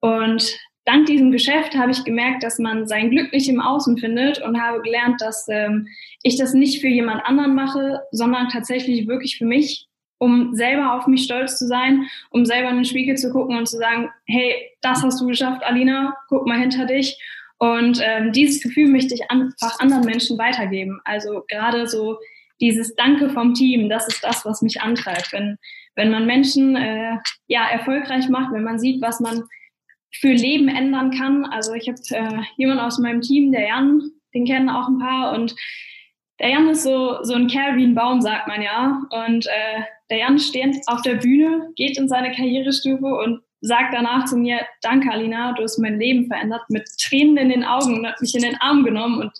Und 0.00 0.58
dank 0.86 1.06
diesem 1.06 1.30
Geschäft 1.32 1.76
habe 1.76 1.90
ich 1.90 2.04
gemerkt, 2.04 2.42
dass 2.42 2.58
man 2.58 2.86
sein 2.86 3.10
Glück 3.10 3.32
nicht 3.32 3.48
im 3.48 3.60
Außen 3.60 3.98
findet 3.98 4.40
und 4.40 4.60
habe 4.60 4.80
gelernt, 4.80 5.20
dass 5.20 5.46
ähm, 5.48 5.88
ich 6.22 6.36
das 6.38 6.54
nicht 6.54 6.80
für 6.80 6.88
jemand 6.88 7.24
anderen 7.26 7.54
mache, 7.54 8.00
sondern 8.12 8.48
tatsächlich 8.48 9.06
wirklich 9.06 9.36
für 9.36 9.44
mich, 9.44 9.88
um 10.18 10.54
selber 10.54 10.94
auf 10.94 11.06
mich 11.06 11.24
stolz 11.24 11.58
zu 11.58 11.66
sein, 11.66 12.06
um 12.30 12.46
selber 12.46 12.70
in 12.70 12.76
den 12.76 12.84
Spiegel 12.84 13.16
zu 13.16 13.30
gucken 13.30 13.58
und 13.58 13.66
zu 13.66 13.76
sagen, 13.76 14.10
hey, 14.26 14.54
das 14.80 15.02
hast 15.02 15.20
du 15.20 15.26
geschafft, 15.26 15.62
Alina, 15.64 16.16
guck 16.28 16.46
mal 16.46 16.58
hinter 16.58 16.86
dich. 16.86 17.20
Und 17.58 18.00
ähm, 18.02 18.32
dieses 18.32 18.62
Gefühl 18.62 18.88
möchte 18.88 19.14
ich 19.14 19.30
einfach 19.30 19.78
anderen 19.80 20.04
Menschen 20.04 20.38
weitergeben. 20.38 21.00
Also 21.04 21.44
gerade 21.48 21.86
so 21.86 22.18
dieses 22.60 22.94
Danke 22.94 23.28
vom 23.30 23.54
Team, 23.54 23.88
das 23.88 24.06
ist 24.08 24.22
das, 24.22 24.44
was 24.44 24.62
mich 24.62 24.80
antreibt. 24.80 25.32
Wenn, 25.32 25.58
wenn 25.94 26.10
man 26.10 26.26
Menschen 26.26 26.76
äh, 26.76 27.16
ja 27.48 27.68
erfolgreich 27.68 28.28
macht, 28.28 28.52
wenn 28.52 28.64
man 28.64 28.78
sieht, 28.78 29.02
was 29.02 29.20
man 29.20 29.44
für 30.20 30.32
Leben 30.32 30.68
ändern 30.68 31.10
kann. 31.10 31.44
Also 31.44 31.74
ich 31.74 31.88
habe 31.88 31.98
äh, 32.10 32.42
jemanden 32.56 32.82
aus 32.82 32.98
meinem 32.98 33.20
Team, 33.20 33.52
der 33.52 33.68
Jan, 33.68 34.10
den 34.34 34.44
kennen 34.44 34.68
auch 34.68 34.88
ein 34.88 34.98
paar 34.98 35.32
und 35.34 35.54
der 36.38 36.50
Jan 36.50 36.68
ist 36.68 36.82
so, 36.82 37.22
so 37.22 37.34
ein 37.34 37.48
Kerl 37.48 37.76
wie 37.76 37.84
ein 37.84 37.94
Baum, 37.94 38.20
sagt 38.20 38.46
man 38.46 38.60
ja. 38.60 39.02
Und 39.10 39.46
äh, 39.46 39.82
der 40.10 40.18
Jan 40.18 40.38
steht 40.38 40.76
auf 40.86 41.02
der 41.02 41.16
Bühne, 41.16 41.70
geht 41.76 41.96
in 41.96 42.08
seine 42.08 42.32
Karrierestufe 42.32 43.06
und 43.06 43.42
sagt 43.60 43.94
danach 43.94 44.26
zu 44.26 44.36
mir, 44.36 44.60
danke 44.82 45.10
Alina, 45.10 45.54
du 45.54 45.62
hast 45.62 45.78
mein 45.78 45.98
Leben 45.98 46.26
verändert, 46.26 46.62
mit 46.68 46.86
Tränen 47.02 47.38
in 47.38 47.48
den 47.48 47.64
Augen 47.64 47.98
und 47.98 48.06
hat 48.06 48.20
mich 48.20 48.34
in 48.34 48.42
den 48.42 48.56
Arm 48.60 48.84
genommen. 48.84 49.20
Und 49.20 49.32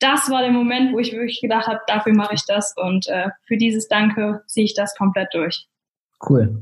das 0.00 0.28
war 0.28 0.42
der 0.42 0.50
Moment, 0.50 0.92
wo 0.92 0.98
ich 0.98 1.12
wirklich 1.12 1.40
gedacht 1.40 1.68
habe, 1.68 1.80
dafür 1.86 2.12
mache 2.12 2.34
ich 2.34 2.44
das. 2.46 2.74
Und 2.76 3.06
äh, 3.06 3.30
für 3.46 3.56
dieses 3.56 3.88
Danke 3.88 4.42
ziehe 4.46 4.64
ich 4.64 4.74
das 4.74 4.96
komplett 4.96 5.32
durch. 5.32 5.66
Cool. 6.28 6.60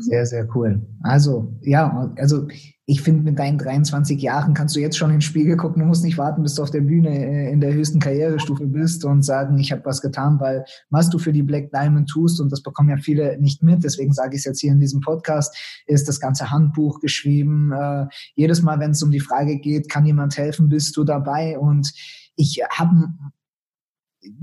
Sehr, 0.00 0.26
sehr 0.26 0.48
cool. 0.54 0.86
Also, 1.02 1.56
ja, 1.62 2.12
also 2.16 2.48
ich 2.90 3.02
finde, 3.02 3.22
mit 3.22 3.38
deinen 3.38 3.58
23 3.58 4.20
Jahren 4.22 4.54
kannst 4.54 4.74
du 4.74 4.80
jetzt 4.80 4.96
schon 4.96 5.10
ins 5.10 5.24
Spiegel 5.24 5.58
gucken. 5.58 5.82
Du 5.82 5.86
musst 5.86 6.02
nicht 6.02 6.16
warten, 6.16 6.42
bis 6.42 6.54
du 6.54 6.62
auf 6.62 6.70
der 6.70 6.80
Bühne 6.80 7.10
äh, 7.10 7.52
in 7.52 7.60
der 7.60 7.74
höchsten 7.74 8.00
Karrierestufe 8.00 8.66
bist 8.66 9.04
und 9.04 9.22
sagen, 9.22 9.58
ich 9.58 9.72
habe 9.72 9.84
was 9.84 10.00
getan, 10.00 10.40
weil 10.40 10.64
was 10.88 11.10
du 11.10 11.18
für 11.18 11.32
die 11.32 11.42
Black 11.42 11.70
Diamond 11.70 12.08
tust, 12.08 12.40
und 12.40 12.50
das 12.50 12.62
bekommen 12.62 12.88
ja 12.88 12.96
viele 12.96 13.38
nicht 13.40 13.62
mit, 13.62 13.84
deswegen 13.84 14.14
sage 14.14 14.34
ich 14.34 14.40
es 14.40 14.44
jetzt 14.46 14.60
hier 14.60 14.72
in 14.72 14.80
diesem 14.80 15.00
Podcast, 15.00 15.54
ist 15.86 16.08
das 16.08 16.18
ganze 16.18 16.50
Handbuch 16.50 17.00
geschrieben. 17.00 17.72
Äh, 17.72 18.06
jedes 18.34 18.62
Mal, 18.62 18.80
wenn 18.80 18.92
es 18.92 19.02
um 19.02 19.10
die 19.10 19.20
Frage 19.20 19.58
geht, 19.58 19.90
kann 19.90 20.06
jemand 20.06 20.38
helfen, 20.38 20.70
bist 20.70 20.96
du 20.96 21.04
dabei. 21.04 21.58
Und 21.58 21.92
ich 22.36 22.62
habe 22.70 23.08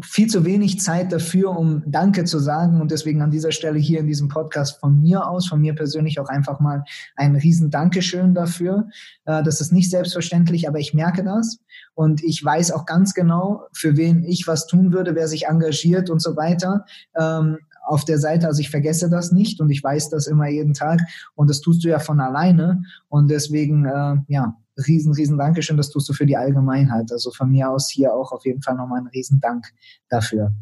viel 0.02 0.28
zu 0.28 0.46
wenig 0.46 0.80
Zeit 0.80 1.12
dafür, 1.12 1.58
um 1.58 1.84
Danke 1.86 2.26
zu 2.26 2.40
sagen. 2.40 2.82
Und 2.82 2.92
deswegen 2.92 3.22
an 3.22 3.32
dieser 3.32 3.52
Stelle 3.52 3.80
hier 3.80 4.00
in 4.00 4.08
diesem 4.08 4.28
Podcast 4.28 4.80
von 4.80 5.02
mir 5.02 5.28
aus, 5.28 5.48
von 5.48 5.62
mir 5.62 5.76
persönlich 5.76 6.20
auch 6.20 6.30
einfach 6.30 6.60
mal 6.60 6.84
ein 7.16 7.36
riesen 7.36 7.70
Dankeschön 7.70 8.34
dafür. 8.34 8.88
Äh, 9.26 9.44
das 9.44 9.62
ist 9.62 9.72
nicht 9.72 9.90
selbstverständlich, 9.90 10.68
aber 10.68 10.80
ich 10.80 10.94
merke 10.94 11.24
das. 11.24 11.60
Und 11.94 12.24
ich 12.24 12.44
weiß 12.44 12.72
auch 12.72 12.86
ganz 12.86 13.14
genau, 13.14 13.64
für 13.74 13.98
wen 13.98 14.24
ich 14.24 14.48
was 14.48 14.68
tun 14.68 14.92
würde, 14.92 15.16
wer 15.16 15.28
sich 15.28 15.46
engagiert 15.48 16.10
und 16.10 16.22
so 16.22 16.36
weiter. 16.36 16.86
Ähm, 17.18 17.58
auf 17.86 18.04
der 18.04 18.18
Seite, 18.18 18.48
also 18.48 18.60
ich 18.60 18.70
vergesse 18.70 19.10
das 19.10 19.32
nicht 19.32 19.62
und 19.62 19.70
ich 19.70 19.84
weiß 19.84 20.10
das 20.10 20.28
immer 20.28 20.48
jeden 20.48 20.74
Tag 20.74 21.02
und 21.36 21.50
das 21.50 21.62
tust 21.62 21.84
du 21.84 21.90
ja 21.90 22.00
von 22.00 22.20
alleine 22.20 22.82
und 23.10 23.30
deswegen, 23.30 23.86
äh, 23.86 24.16
ja, 24.28 24.56
riesen, 24.88 25.14
riesen 25.14 25.38
Dankeschön, 25.38 25.78
das 25.78 25.90
tust 25.90 26.10
du 26.10 26.14
für 26.14 26.26
die 26.26 26.38
Allgemeinheit. 26.38 27.12
Also 27.12 27.32
von 27.32 27.52
mir 27.52 27.70
aus 27.70 27.90
hier 27.90 28.14
auch 28.14 28.32
auf 28.32 28.46
jeden 28.46 28.62
Fall 28.62 28.76
nochmal 28.76 29.02
ein 29.02 29.08
riesen 29.08 29.40
Dank 29.40 29.68
dafür. 30.10 30.54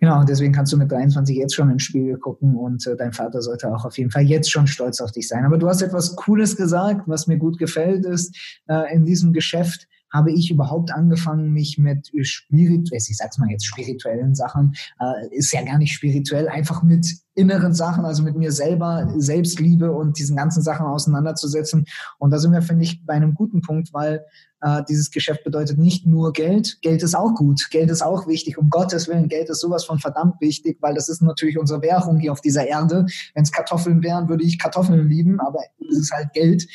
Genau, 0.00 0.22
deswegen 0.22 0.52
kannst 0.52 0.72
du 0.72 0.76
mit 0.76 0.92
23 0.92 1.36
jetzt 1.36 1.54
schon 1.54 1.70
ins 1.70 1.82
Spiegel 1.82 2.18
gucken 2.18 2.54
und 2.54 2.86
äh, 2.86 2.96
dein 2.96 3.12
Vater 3.12 3.42
sollte 3.42 3.74
auch 3.74 3.84
auf 3.84 3.98
jeden 3.98 4.12
Fall 4.12 4.22
jetzt 4.22 4.50
schon 4.50 4.68
stolz 4.68 5.00
auf 5.00 5.10
dich 5.10 5.26
sein. 5.26 5.44
Aber 5.44 5.58
du 5.58 5.68
hast 5.68 5.82
etwas 5.82 6.14
Cooles 6.14 6.56
gesagt, 6.56 7.02
was 7.06 7.26
mir 7.26 7.36
gut 7.36 7.58
gefällt, 7.58 8.06
ist 8.06 8.36
äh, 8.68 8.94
in 8.94 9.04
diesem 9.04 9.32
Geschäft 9.32 9.88
habe 10.12 10.32
ich 10.32 10.50
überhaupt 10.50 10.92
angefangen, 10.92 11.52
mich 11.52 11.78
mit 11.78 12.10
spirituell, 12.22 12.98
ich 12.98 13.16
sag's 13.16 13.38
mal 13.38 13.50
jetzt 13.50 13.66
spirituellen 13.66 14.34
Sachen, 14.34 14.74
äh, 15.00 15.36
ist 15.36 15.52
ja 15.52 15.62
gar 15.62 15.78
nicht 15.78 15.92
spirituell, 15.92 16.48
einfach 16.48 16.82
mit 16.82 17.06
inneren 17.34 17.72
Sachen, 17.72 18.04
also 18.04 18.22
mit 18.22 18.36
mir 18.36 18.50
selber, 18.50 19.12
Selbstliebe 19.16 19.92
und 19.92 20.18
diesen 20.18 20.36
ganzen 20.36 20.62
Sachen 20.62 20.86
auseinanderzusetzen. 20.86 21.86
Und 22.18 22.30
da 22.30 22.38
sind 22.38 22.52
wir, 22.52 22.62
finde 22.62 22.84
ich, 22.84 23.04
bei 23.06 23.14
einem 23.14 23.34
guten 23.34 23.62
Punkt, 23.62 23.92
weil 23.92 24.24
äh, 24.60 24.82
dieses 24.88 25.10
Geschäft 25.10 25.44
bedeutet 25.44 25.78
nicht 25.78 26.04
nur 26.04 26.32
Geld. 26.32 26.78
Geld 26.82 27.02
ist 27.02 27.14
auch 27.14 27.34
gut. 27.34 27.68
Geld 27.70 27.90
ist 27.90 28.02
auch 28.02 28.26
wichtig. 28.26 28.58
Um 28.58 28.70
Gottes 28.70 29.06
Willen, 29.06 29.28
Geld 29.28 29.48
ist 29.50 29.60
sowas 29.60 29.84
von 29.84 30.00
verdammt 30.00 30.40
wichtig, 30.40 30.78
weil 30.80 30.94
das 30.94 31.08
ist 31.08 31.22
natürlich 31.22 31.58
unsere 31.58 31.80
Währung 31.82 32.18
hier 32.18 32.32
auf 32.32 32.40
dieser 32.40 32.66
Erde. 32.66 33.06
Wenn 33.34 33.44
es 33.44 33.52
Kartoffeln 33.52 34.02
wären, 34.02 34.28
würde 34.28 34.42
ich 34.42 34.58
Kartoffeln 34.58 35.08
lieben, 35.08 35.38
aber 35.40 35.60
es 35.88 35.98
ist 35.98 36.12
halt 36.12 36.32
Geld. 36.32 36.66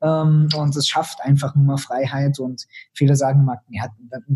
Ähm, 0.00 0.48
und 0.56 0.76
es 0.76 0.88
schafft 0.88 1.20
einfach 1.22 1.54
nur 1.54 1.64
mal 1.64 1.76
Freiheit. 1.76 2.38
Und 2.38 2.66
viele 2.92 3.16
sagen 3.16 3.40
immer, 3.40 3.60
ja, 3.68 3.86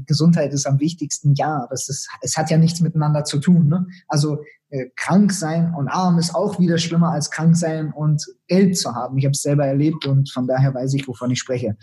Gesundheit 0.06 0.52
ist 0.52 0.66
am 0.66 0.80
wichtigsten. 0.80 1.34
Ja, 1.34 1.62
aber 1.64 1.72
es, 1.72 1.88
ist, 1.88 2.08
es 2.22 2.36
hat 2.36 2.50
ja 2.50 2.58
nichts 2.58 2.80
miteinander 2.80 3.24
zu 3.24 3.38
tun. 3.38 3.68
Ne? 3.68 3.86
Also 4.08 4.38
äh, 4.68 4.86
krank 4.96 5.32
sein 5.32 5.74
und 5.74 5.88
arm 5.88 6.18
ist 6.18 6.34
auch 6.34 6.58
wieder 6.58 6.78
schlimmer 6.78 7.10
als 7.12 7.30
krank 7.30 7.56
sein 7.56 7.92
und 7.92 8.24
Geld 8.48 8.76
zu 8.76 8.94
haben. 8.94 9.16
Ich 9.18 9.24
habe 9.24 9.32
es 9.32 9.42
selber 9.42 9.66
erlebt 9.66 10.06
und 10.06 10.30
von 10.30 10.46
daher 10.46 10.74
weiß 10.74 10.94
ich, 10.94 11.06
wovon 11.06 11.30
ich 11.30 11.38
spreche. 11.38 11.76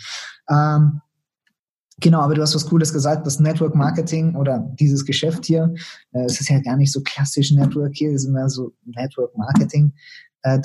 Ähm, 0.50 1.01
Genau, 2.00 2.22
aber 2.22 2.33
du 2.33 2.41
hast 2.41 2.55
was 2.55 2.65
Cooles 2.65 2.91
gesagt, 2.91 3.25
das 3.25 3.39
Network 3.39 3.75
Marketing 3.75 4.36
oder 4.36 4.60
dieses 4.79 5.05
Geschäft 5.05 5.45
hier, 5.45 5.74
äh, 6.12 6.25
es 6.25 6.41
ist 6.41 6.50
ja 6.50 6.60
gar 6.60 6.75
nicht 6.75 6.91
so 6.91 7.01
klassisch 7.01 7.51
Network 7.51 7.91
hier, 7.93 8.12
es 8.12 8.25
ist 8.25 8.29
mehr 8.29 8.50
so 8.50 8.74
Network 8.83 9.38
Marketing, 9.38 9.93
äh, 10.41 10.60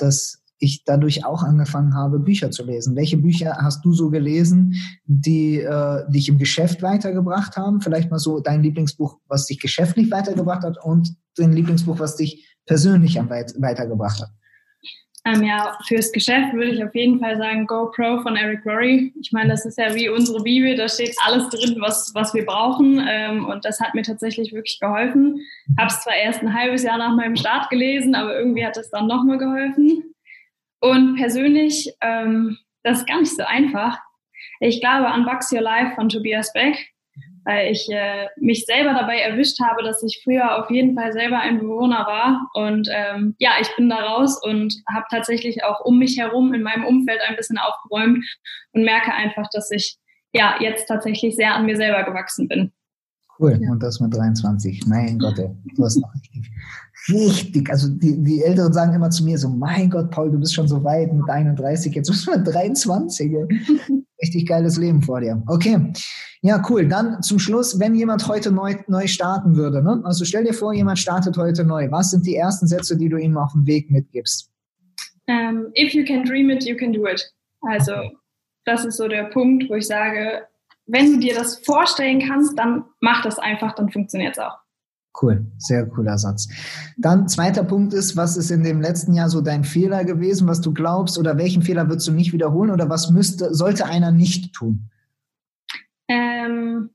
ich 0.59 0.83
dadurch 0.83 1.25
auch 1.25 1.43
angefangen 1.43 1.95
habe, 1.95 2.19
Bücher 2.19 2.51
zu 2.51 2.63
lesen. 2.63 2.95
Welche 2.95 3.17
Bücher 3.17 3.57
hast 3.61 3.83
du 3.85 3.93
so 3.93 4.09
gelesen, 4.09 4.75
die 5.05 5.59
äh, 5.59 6.09
dich 6.11 6.29
im 6.29 6.37
Geschäft 6.37 6.81
weitergebracht 6.81 7.57
haben? 7.57 7.81
Vielleicht 7.81 8.11
mal 8.11 8.19
so 8.19 8.39
dein 8.39 8.61
Lieblingsbuch, 8.61 9.19
was 9.27 9.45
dich 9.45 9.59
geschäftlich 9.59 10.11
weitergebracht 10.11 10.63
hat 10.63 10.77
und 10.83 11.15
dein 11.37 11.53
Lieblingsbuch, 11.53 11.99
was 11.99 12.17
dich 12.17 12.45
persönlich 12.65 13.19
am 13.19 13.29
weit 13.29 13.53
weitergebracht 13.59 14.21
hat. 14.21 14.29
Ähm, 15.25 15.43
ja, 15.43 15.77
fürs 15.85 16.11
Geschäft 16.11 16.53
würde 16.53 16.71
ich 16.71 16.83
auf 16.83 16.95
jeden 16.95 17.19
Fall 17.19 17.37
sagen 17.37 17.67
GoPro 17.67 18.21
von 18.21 18.37
Eric 18.37 18.65
Rory. 18.65 19.13
Ich 19.19 19.31
meine, 19.31 19.49
das 19.49 19.65
ist 19.65 19.77
ja 19.77 19.93
wie 19.93 20.07
unsere 20.07 20.41
Bibel, 20.41 20.75
da 20.77 20.87
steht 20.87 21.15
alles 21.25 21.49
drin, 21.49 21.75
was, 21.79 22.11
was 22.15 22.33
wir 22.33 22.45
brauchen. 22.45 23.05
Ähm, 23.05 23.45
und 23.45 23.65
das 23.65 23.81
hat 23.81 23.95
mir 23.95 24.03
tatsächlich 24.03 24.53
wirklich 24.53 24.79
geholfen. 24.79 25.41
Habe 25.77 25.91
es 25.91 26.01
zwar 26.01 26.15
erst 26.15 26.41
ein 26.41 26.53
halbes 26.53 26.83
Jahr 26.83 26.97
nach 26.97 27.15
meinem 27.15 27.35
Start 27.35 27.69
gelesen, 27.69 28.15
aber 28.15 28.37
irgendwie 28.37 28.65
hat 28.65 28.77
es 28.77 28.89
dann 28.91 29.07
nochmal 29.07 29.37
geholfen. 29.37 30.08
Und 30.79 31.15
persönlich, 31.15 31.93
ähm, 32.01 32.57
das 32.83 32.99
ist 32.99 33.07
gar 33.07 33.19
nicht 33.19 33.35
so 33.35 33.43
einfach. 33.43 33.99
Ich 34.59 34.81
glaube 34.81 35.07
an 35.07 35.25
Bugs 35.25 35.51
Your 35.51 35.61
Life 35.61 35.95
von 35.95 36.09
Tobias 36.09 36.53
Beck 36.53 36.77
weil 37.49 37.71
ich 37.71 37.87
äh, 37.89 38.27
mich 38.37 38.65
selber 38.65 38.93
dabei 38.93 39.19
erwischt 39.19 39.59
habe, 39.59 39.83
dass 39.83 40.03
ich 40.03 40.21
früher 40.23 40.59
auf 40.59 40.69
jeden 40.69 40.95
Fall 40.95 41.11
selber 41.13 41.39
ein 41.39 41.59
Bewohner 41.59 42.05
war. 42.05 42.47
Und 42.53 42.87
ähm, 42.91 43.35
ja, 43.39 43.53
ich 43.59 43.75
bin 43.75 43.89
da 43.89 43.97
raus 43.97 44.39
und 44.43 44.73
habe 44.93 45.05
tatsächlich 45.09 45.63
auch 45.63 45.83
um 45.83 45.97
mich 45.97 46.19
herum 46.19 46.53
in 46.53 46.61
meinem 46.61 46.85
Umfeld 46.85 47.21
ein 47.27 47.35
bisschen 47.35 47.57
aufgeräumt 47.57 48.23
und 48.73 48.83
merke 48.83 49.11
einfach, 49.11 49.47
dass 49.51 49.71
ich 49.71 49.97
ja 50.31 50.57
jetzt 50.59 50.85
tatsächlich 50.87 51.35
sehr 51.35 51.55
an 51.55 51.65
mir 51.65 51.75
selber 51.75 52.03
gewachsen 52.03 52.47
bin. 52.47 52.71
Cool, 53.39 53.57
ja. 53.59 53.71
und 53.71 53.81
das 53.81 53.99
mit 53.99 54.13
23. 54.13 54.85
Mein 54.85 55.17
Gott, 55.17 55.39
ey, 55.39 55.49
du 55.75 55.83
hast 55.83 55.95
noch 55.95 56.13
richtig, 56.13 56.51
richtig, 57.11 57.69
also 57.69 57.89
die, 57.89 58.21
die 58.23 58.43
Älteren 58.43 58.73
sagen 58.73 58.93
immer 58.93 59.09
zu 59.09 59.23
mir 59.23 59.37
so, 59.37 59.49
mein 59.49 59.89
Gott, 59.89 60.11
Paul, 60.11 60.31
du 60.31 60.39
bist 60.39 60.53
schon 60.53 60.67
so 60.67 60.83
weit 60.83 61.13
mit 61.13 61.29
31, 61.29 61.93
jetzt 61.93 62.09
bist 62.09 62.27
du 62.27 62.31
mit 62.31 62.47
23. 62.47 63.31
richtig 64.21 64.47
geiles 64.47 64.77
Leben 64.77 65.01
vor 65.01 65.21
dir. 65.21 65.41
Okay, 65.47 65.93
ja, 66.41 66.61
cool. 66.69 66.87
Dann 66.87 67.21
zum 67.21 67.39
Schluss, 67.39 67.79
wenn 67.79 67.95
jemand 67.95 68.27
heute 68.27 68.51
neu, 68.51 68.75
neu 68.87 69.07
starten 69.07 69.55
würde, 69.55 69.83
ne? 69.83 70.01
also 70.03 70.25
stell 70.25 70.43
dir 70.43 70.53
vor, 70.53 70.73
jemand 70.73 70.99
startet 70.99 71.37
heute 71.37 71.63
neu. 71.63 71.89
Was 71.91 72.11
sind 72.11 72.25
die 72.25 72.35
ersten 72.35 72.67
Sätze, 72.67 72.97
die 72.97 73.09
du 73.09 73.17
ihm 73.17 73.37
auf 73.37 73.51
dem 73.53 73.65
Weg 73.65 73.89
mitgibst? 73.91 74.51
Um, 75.27 75.35
ähm, 75.35 75.67
if 75.75 75.93
you 75.93 76.03
can 76.03 76.23
dream 76.23 76.49
it, 76.49 76.65
you 76.65 76.75
can 76.75 76.91
do 76.91 77.05
it. 77.07 77.31
Also 77.61 77.93
das 78.65 78.85
ist 78.85 78.97
so 78.97 79.07
der 79.07 79.25
Punkt, 79.25 79.69
wo 79.69 79.75
ich 79.75 79.87
sage, 79.87 80.47
wenn 80.87 81.13
du 81.13 81.19
dir 81.19 81.35
das 81.35 81.59
vorstellen 81.59 82.19
kannst, 82.19 82.57
dann 82.57 82.85
mach 82.99 83.21
das 83.21 83.37
einfach, 83.37 83.75
dann 83.75 83.89
funktioniert 83.89 84.37
es 84.37 84.39
auch. 84.39 84.57
Cool, 85.19 85.47
sehr 85.57 85.85
cooler 85.87 86.17
Satz. 86.17 86.47
Dann 86.97 87.27
zweiter 87.27 87.63
Punkt 87.63 87.93
ist, 87.93 88.15
was 88.15 88.37
ist 88.37 88.51
in 88.51 88.63
dem 88.63 88.79
letzten 88.79 89.13
Jahr 89.13 89.29
so 89.29 89.41
dein 89.41 89.63
Fehler 89.63 90.05
gewesen, 90.05 90.47
was 90.47 90.61
du 90.61 90.73
glaubst 90.73 91.17
oder 91.17 91.37
welchen 91.37 91.63
Fehler 91.63 91.89
würdest 91.89 92.07
du 92.07 92.11
nicht 92.11 92.31
wiederholen 92.31 92.71
oder 92.71 92.89
was 92.89 93.09
müsste, 93.09 93.53
sollte 93.53 93.85
einer 93.85 94.11
nicht 94.11 94.53
tun? 94.53 94.89
Ähm, 96.07 96.91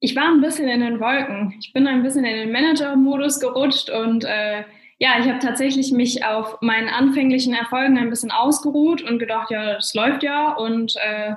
ich 0.00 0.16
war 0.16 0.28
ein 0.28 0.40
bisschen 0.40 0.68
in 0.68 0.80
den 0.80 0.98
Wolken. 0.98 1.54
Ich 1.60 1.72
bin 1.72 1.86
ein 1.86 2.02
bisschen 2.02 2.24
in 2.24 2.36
den 2.36 2.52
Manager-Modus 2.52 3.38
gerutscht 3.40 3.90
und 3.90 4.24
äh, 4.24 4.64
ja, 4.98 5.18
ich 5.20 5.28
habe 5.28 5.38
tatsächlich 5.38 5.92
mich 5.92 6.24
auf 6.24 6.58
meinen 6.62 6.88
anfänglichen 6.88 7.54
Erfolgen 7.54 7.98
ein 7.98 8.10
bisschen 8.10 8.30
ausgeruht 8.30 9.02
und 9.02 9.18
gedacht, 9.18 9.50
ja, 9.50 9.74
das 9.74 9.94
läuft 9.94 10.22
ja 10.22 10.52
und 10.52 10.94
äh, 10.96 11.34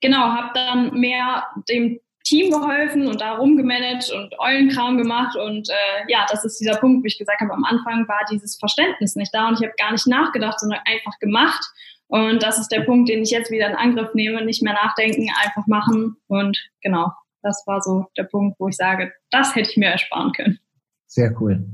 genau, 0.00 0.18
habe 0.18 0.50
dann 0.54 0.98
mehr 0.98 1.44
dem 1.68 2.00
Team 2.24 2.50
geholfen 2.50 3.06
und 3.06 3.20
da 3.20 3.36
rumgemanagt 3.36 4.10
und 4.12 4.38
Eulenkram 4.38 4.98
gemacht. 4.98 5.36
Und 5.36 5.68
äh, 5.68 6.10
ja, 6.10 6.26
das 6.30 6.44
ist 6.44 6.58
dieser 6.58 6.76
Punkt, 6.76 7.02
wo 7.02 7.06
ich 7.06 7.18
gesagt 7.18 7.40
habe, 7.40 7.52
am 7.52 7.64
Anfang 7.64 8.06
war 8.08 8.24
dieses 8.30 8.56
Verständnis 8.56 9.16
nicht 9.16 9.32
da 9.32 9.48
und 9.48 9.54
ich 9.54 9.66
habe 9.66 9.74
gar 9.78 9.92
nicht 9.92 10.06
nachgedacht, 10.06 10.60
sondern 10.60 10.80
einfach 10.84 11.18
gemacht. 11.20 11.64
Und 12.08 12.42
das 12.42 12.58
ist 12.58 12.68
der 12.68 12.80
Punkt, 12.80 13.08
den 13.08 13.22
ich 13.22 13.30
jetzt 13.30 13.50
wieder 13.50 13.68
in 13.68 13.76
Angriff 13.76 14.14
nehme, 14.14 14.44
nicht 14.44 14.62
mehr 14.62 14.72
nachdenken, 14.72 15.28
einfach 15.44 15.66
machen. 15.66 16.16
Und 16.26 16.58
genau, 16.82 17.12
das 17.42 17.62
war 17.66 17.82
so 17.82 18.06
der 18.16 18.24
Punkt, 18.24 18.58
wo 18.58 18.68
ich 18.68 18.76
sage, 18.76 19.12
das 19.30 19.54
hätte 19.54 19.70
ich 19.70 19.76
mir 19.76 19.90
ersparen 19.90 20.32
können. 20.32 20.58
Sehr 21.06 21.34
cool. 21.40 21.64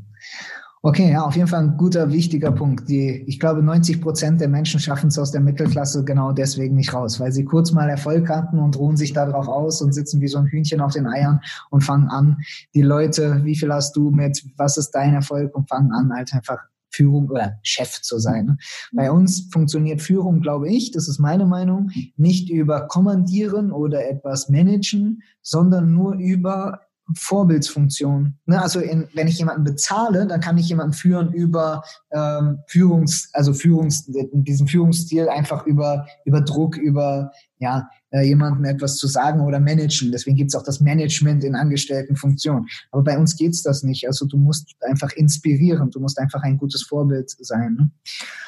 Okay, 0.87 1.13
ja, 1.13 1.23
auf 1.23 1.35
jeden 1.35 1.49
Fall 1.49 1.63
ein 1.63 1.79
guter, 1.79 2.13
wichtiger 2.13 2.53
Punkt. 2.53 2.91
Die, 2.91 3.25
ich 3.27 3.41
glaube, 3.41 3.63
90 3.63 4.03
Prozent 4.03 4.39
der 4.43 4.51
Menschen 4.51 4.79
schaffen 4.79 5.07
es 5.09 5.19
aus 5.19 5.31
der 5.31 5.41
Mittelklasse 5.41 6.05
genau 6.05 6.33
deswegen 6.33 6.77
nicht 6.77 6.93
raus, 6.93 7.19
weil 7.19 7.33
sie 7.33 7.47
kurz 7.47 7.73
mal 7.73 7.89
Erfolg 7.89 8.29
hatten 8.29 8.59
und 8.59 8.79
ruhen 8.79 8.99
sich 8.99 9.15
darauf 9.15 9.49
aus 9.49 9.81
und 9.81 9.95
sitzen 9.95 10.21
wie 10.21 10.29
so 10.29 10.37
ein 10.37 10.45
Hühnchen 10.45 10.83
auf 10.83 10.93
den 10.93 11.07
Eiern 11.07 11.41
und 11.71 11.81
fangen 11.81 12.09
an, 12.09 12.37
die 12.75 12.83
Leute, 12.83 13.41
wie 13.45 13.57
viel 13.57 13.73
hast 13.73 13.97
du 13.97 14.11
mit, 14.11 14.45
was 14.59 14.77
ist 14.77 14.91
dein 14.91 15.15
Erfolg 15.15 15.57
und 15.57 15.71
fangen 15.71 15.91
an, 15.91 16.13
halt 16.13 16.35
einfach 16.35 16.59
Führung 16.91 17.31
oder 17.31 17.55
Chef 17.63 18.03
zu 18.03 18.19
sein. 18.19 18.59
Bei 18.93 19.11
uns 19.11 19.49
funktioniert 19.51 20.03
Führung, 20.03 20.43
glaube 20.43 20.69
ich, 20.69 20.93
das 20.93 21.09
ist 21.09 21.19
meine 21.19 21.47
Meinung, 21.47 21.93
nicht 22.19 22.51
über 22.51 22.89
Kommandieren 22.89 23.73
oder 23.73 24.07
etwas 24.07 24.51
managen, 24.51 25.23
sondern 25.41 25.95
nur 25.95 26.17
über 26.17 26.81
Vorbildsfunktion. 27.17 28.39
Ne? 28.47 28.61
Also 28.61 28.81
in, 28.81 29.09
wenn 29.15 29.29
ich 29.29 29.39
jemanden 29.39 29.65
bezahle, 29.65 30.27
dann 30.27 30.41
kann 30.41 30.57
ich 30.57 30.69
jemanden 30.69 30.95
führen 30.95 31.33
über 31.33 31.83
ähm, 32.11 32.61
Führungs, 32.67 33.29
also 33.33 33.53
Führungs, 33.53 34.07
diesen 34.07 34.67
Führungsstil 34.67 35.29
einfach 35.29 35.67
über 35.67 36.07
über 36.25 36.41
Druck, 36.41 36.77
über 36.77 37.31
ja 37.59 37.89
äh, 38.11 38.23
jemanden 38.23 38.65
etwas 38.65 38.97
zu 38.97 39.07
sagen 39.07 39.41
oder 39.41 39.61
managen. 39.61 40.13
Deswegen 40.13 40.37
gibt's 40.37 40.55
auch 40.55 40.63
das 40.63 40.81
Management 40.81 41.45
in 41.45 41.55
Angestelltenfunktion. 41.55 42.67
Aber 42.91 43.03
bei 43.03 43.19
uns 43.19 43.37
geht's 43.37 43.63
das 43.63 43.83
nicht. 43.83 44.07
Also 44.07 44.27
du 44.27 44.39
musst 44.39 44.75
einfach 44.81 45.13
inspirieren, 45.13 45.91
du 45.91 46.01
musst 46.01 46.19
einfach 46.19 46.43
ein 46.43 46.57
gutes 46.57 46.83
Vorbild 46.85 47.35
sein. 47.39 47.91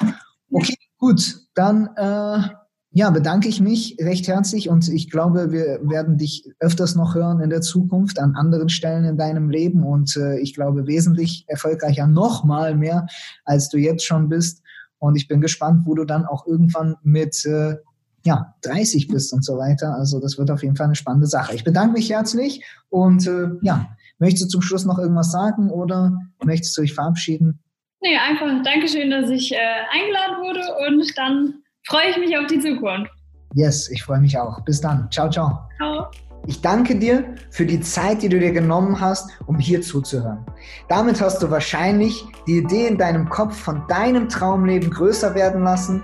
Ne? 0.01 0.13
Okay, 0.51 0.77
gut, 0.97 1.41
dann 1.53 1.89
äh, 1.95 2.49
ja, 2.97 3.11
bedanke 3.11 3.47
ich 3.47 3.61
mich 3.61 3.95
recht 4.01 4.27
herzlich 4.27 4.69
und 4.69 4.89
ich 4.89 5.11
glaube, 5.11 5.51
wir 5.51 5.79
werden 5.83 6.17
dich 6.17 6.49
öfters 6.59 6.95
noch 6.95 7.13
hören 7.13 7.41
in 7.41 7.51
der 7.51 7.61
Zukunft 7.61 8.17
an 8.17 8.33
anderen 8.33 8.69
Stellen 8.69 9.05
in 9.05 9.17
deinem 9.17 9.51
Leben 9.51 9.83
und 9.83 10.17
äh, 10.17 10.39
ich 10.39 10.55
glaube 10.55 10.87
wesentlich 10.87 11.45
erfolgreicher 11.45 12.07
noch 12.07 12.43
mal 12.43 12.73
mehr, 12.75 13.05
als 13.45 13.69
du 13.69 13.77
jetzt 13.77 14.03
schon 14.03 14.29
bist. 14.29 14.63
Und 14.97 15.15
ich 15.15 15.27
bin 15.27 15.41
gespannt, 15.41 15.83
wo 15.85 15.93
du 15.93 16.05
dann 16.05 16.25
auch 16.25 16.47
irgendwann 16.47 16.95
mit 17.03 17.45
äh, 17.45 17.75
ja, 18.25 18.55
30 18.63 19.09
bist 19.09 19.31
und 19.31 19.45
so 19.45 19.59
weiter. 19.59 19.93
Also 19.93 20.19
das 20.19 20.39
wird 20.39 20.49
auf 20.49 20.63
jeden 20.63 20.75
Fall 20.75 20.87
eine 20.87 20.95
spannende 20.95 21.27
Sache. 21.27 21.53
Ich 21.53 21.63
bedanke 21.63 21.93
mich 21.93 22.09
herzlich 22.09 22.65
und 22.89 23.27
äh, 23.27 23.49
ja, 23.61 23.95
möchtest 24.17 24.45
du 24.45 24.47
zum 24.47 24.63
Schluss 24.63 24.85
noch 24.85 24.97
irgendwas 24.97 25.31
sagen 25.31 25.69
oder 25.69 26.17
möchtest 26.43 26.75
du 26.75 26.81
dich 26.81 26.95
verabschieden? 26.95 27.59
Nee, 28.01 28.17
einfach 28.17 28.47
Dankeschön, 28.63 29.11
dass 29.11 29.29
ich 29.29 29.53
äh, 29.53 29.57
eingeladen 29.93 30.41
wurde 30.41 30.61
und 30.87 31.15
dann 31.15 31.61
freue 31.87 32.09
ich 32.09 32.17
mich 32.17 32.37
auf 32.37 32.47
die 32.47 32.59
Zukunft. 32.59 33.11
Yes, 33.53 33.89
ich 33.89 34.03
freue 34.03 34.19
mich 34.19 34.37
auch. 34.37 34.59
Bis 34.65 34.81
dann. 34.81 35.09
Ciao, 35.09 35.29
ciao. 35.29 35.59
Ciao. 35.77 36.11
Ich 36.45 36.61
danke 36.61 36.95
dir 36.95 37.35
für 37.49 37.65
die 37.65 37.81
Zeit, 37.81 38.21
die 38.21 38.29
du 38.29 38.39
dir 38.39 38.51
genommen 38.51 38.99
hast, 38.99 39.29
um 39.47 39.57
hier 39.57 39.81
zuzuhören. 39.81 40.45
Damit 40.87 41.19
hast 41.21 41.41
du 41.41 41.49
wahrscheinlich 41.49 42.23
die 42.45 42.59
Idee 42.59 42.87
in 42.87 42.97
deinem 42.97 43.27
Kopf 43.29 43.57
von 43.57 43.85
deinem 43.87 44.29
Traumleben 44.29 44.89
größer 44.89 45.35
werden 45.35 45.63
lassen 45.63 46.03